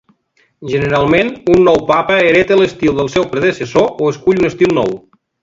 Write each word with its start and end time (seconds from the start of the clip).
Generalment, 0.69 1.29
un 1.55 1.61
nou 1.67 1.77
papa 1.91 2.15
hereta 2.31 2.57
l'estil 2.61 2.97
del 3.01 3.13
seu 3.17 3.29
predecessor 3.35 3.93
o 4.01 4.09
escull 4.15 4.43
un 4.43 4.51
estil 4.51 4.77
nou. 4.81 4.93